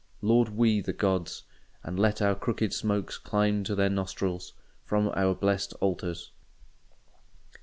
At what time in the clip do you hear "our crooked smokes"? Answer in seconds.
2.23-3.19